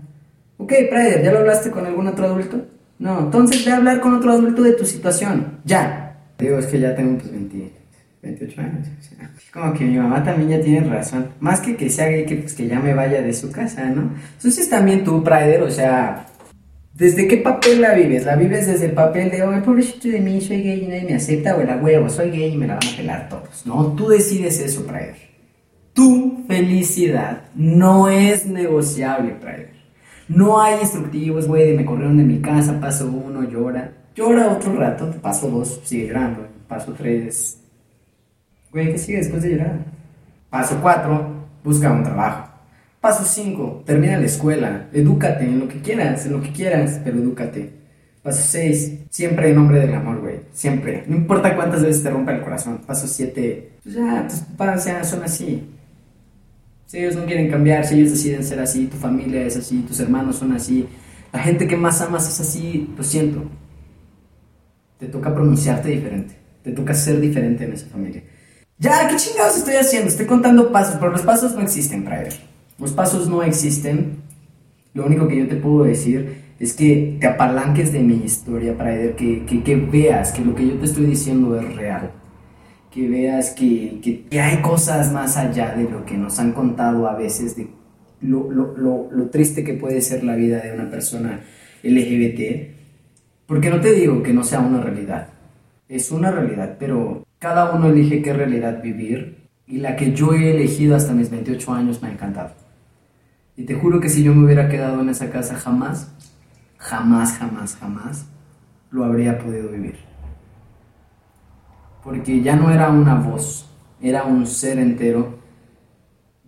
[0.59, 2.65] Ok, Prider, ¿ya lo hablaste con algún otro adulto?
[3.01, 6.19] No, entonces ve a hablar con otro adulto de tu situación, ya.
[6.39, 7.33] Digo, es que ya tengo pues
[8.23, 8.89] 28 años.
[9.53, 11.31] como que mi mamá también ya tiene razón.
[11.41, 14.13] Más que que sea gay, que, pues, que ya me vaya de su casa, ¿no?
[14.37, 16.27] Entonces también tú, Prider, o sea,
[16.95, 18.25] ¿Desde qué papel la vives?
[18.25, 21.15] ¿La vives desde el papel de, oh, pobrecito de mí, soy gay y nadie me
[21.15, 21.57] acepta?
[21.57, 23.67] ¿O el huevo, soy gay y me la van a pelar todos?
[23.67, 25.17] No, tú decides eso, Prayer.
[25.93, 29.73] Tu felicidad no es negociable, Prayer.
[30.29, 33.93] No hay instructivos, güey, me corrieron de mi casa, paso uno, llora.
[34.15, 36.47] Llora otro rato, paso dos, sigue llorando.
[36.69, 37.59] Paso tres.
[38.71, 39.79] Güey, ¿qué sigue después de llorar?
[40.49, 41.29] Paso cuatro,
[41.65, 42.54] busca un trabajo.
[43.05, 43.83] Paso 5.
[43.85, 44.89] Termina la escuela.
[44.91, 47.71] Edúcate en lo que quieras, en lo que quieras, pero edúcate.
[48.23, 48.93] Paso 6.
[49.11, 50.37] Siempre en nombre del amor, güey.
[50.55, 51.05] Siempre.
[51.07, 52.81] No importa cuántas veces te rompa el corazón.
[52.87, 53.73] Paso 7.
[53.83, 55.69] Pues ya, tus papás son así.
[56.87, 60.01] Si ellos no quieren cambiar, si ellos deciden ser así, tu familia es así, tus
[60.01, 60.89] hermanos son así,
[61.31, 63.43] la gente que más amas es así, lo siento.
[64.99, 66.37] Te toca pronunciarte diferente.
[66.63, 68.23] Te toca ser diferente en esa familia.
[68.79, 70.09] Ya, ¿qué chingados estoy haciendo?
[70.09, 72.54] Estoy contando pasos, pero los pasos no existen, Prayer.
[72.79, 74.17] Los pasos no existen.
[74.95, 79.15] Lo único que yo te puedo decir es que te apalanques de mi historia para
[79.17, 82.11] que, que, que veas que lo que yo te estoy diciendo es real.
[82.91, 87.17] Que veas que, que, hay cosas más allá de lo que nos han contado a
[87.17, 87.69] veces de
[88.21, 91.41] lo, lo, lo, lo triste que puede ser la vida de una persona
[91.83, 92.75] LGBT.
[93.47, 95.29] Porque no te digo que no sea una realidad.
[95.89, 100.51] Es una realidad, pero cada uno elige qué realidad vivir y la que yo he
[100.51, 102.64] elegido hasta mis 28 años me ha encantado.
[103.57, 106.13] Y te juro que si yo me hubiera quedado en esa casa jamás,
[106.77, 108.27] jamás, jamás, jamás
[108.91, 109.97] lo habría podido vivir.
[112.03, 115.39] Porque ya no era una voz, era un ser entero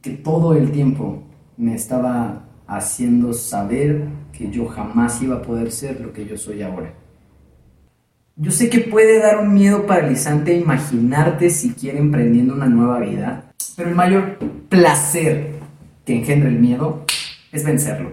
[0.02, 1.22] que todo el tiempo
[1.56, 6.62] me estaba haciendo saber que yo jamás iba a poder ser lo que yo soy
[6.62, 6.92] ahora.
[8.36, 13.88] Yo sé que puede dar un miedo paralizante imaginarte siquiera emprendiendo una nueva vida, pero
[13.88, 14.38] el mayor
[14.68, 15.55] placer
[16.06, 17.04] que engendra el miedo
[17.52, 18.12] es vencerlo,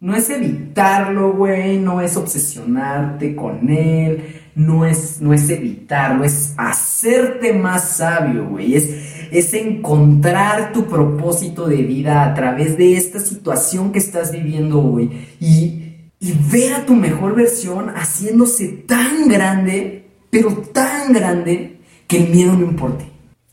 [0.00, 6.54] No es evitarlo, güey, no es obsesionarte con él, no es, no es evitarlo, es
[6.56, 8.88] hacerte más sabio, güey, es,
[9.30, 15.10] es encontrar tu propósito de vida a través de esta situación que estás viviendo, güey,
[15.38, 15.86] y
[16.18, 22.54] y ver a tu mejor versión haciéndose tan grande, pero tan grande, que el miedo
[22.54, 23.04] no importe.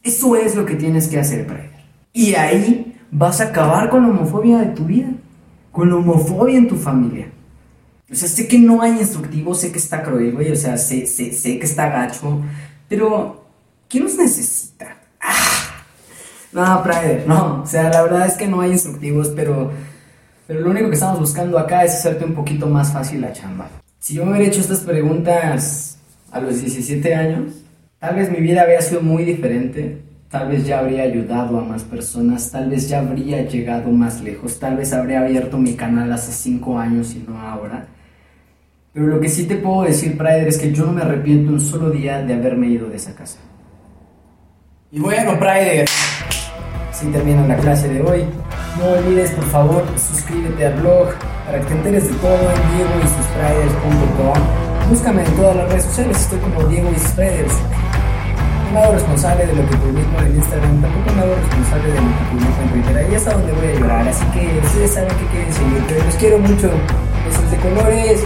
[0.03, 1.71] Eso es lo que tienes que hacer, Prader.
[2.13, 5.09] Y ahí vas a acabar con la homofobia de tu vida,
[5.72, 7.28] con la homofobia en tu familia.
[8.11, 11.05] O sea, sé que no hay instructivo, sé que está cruel, güey, o sea, sé,
[11.07, 12.41] sé, que está gacho,
[12.89, 13.45] pero
[13.88, 14.97] ¿quién nos necesita?
[15.22, 15.39] Ah.
[16.51, 19.72] No, Prader, no, o sea, la verdad es que no hay instructivos, pero
[20.45, 23.70] pero lo único que estamos buscando acá es hacerte un poquito más fácil la chamba.
[23.99, 25.97] Si yo me hubiera hecho estas preguntas
[26.32, 27.53] a los 17 años,
[27.99, 30.01] tal vez mi vida habría sido muy diferente,
[30.34, 34.57] tal vez ya habría ayudado a más personas, tal vez ya habría llegado más lejos,
[34.57, 37.86] tal vez habría abierto mi canal hace 5 años y no ahora.
[38.93, 41.61] Pero lo que sí te puedo decir, Prider, es que yo no me arrepiento un
[41.61, 43.38] solo día de haberme ido de esa casa.
[44.89, 45.86] Y bueno, Prider,
[46.89, 48.23] así termina la clase de hoy.
[48.79, 51.09] No olvides, por favor, suscríbete al blog
[51.45, 54.89] para que te enteres de todo en diegoysusspriders.com.
[54.89, 57.82] Búscame en todas las redes sociales, estoy como Diego No
[58.74, 62.07] me hago responsable de lo que publico en Instagram, tampoco me hago responsable de lo
[62.17, 62.97] que publico en Twitter.
[62.97, 66.03] Ahí es a donde voy a llorar, así que ustedes saben que quieren seguir, pero
[66.03, 66.71] los quiero mucho.
[67.26, 68.24] Besos de colores.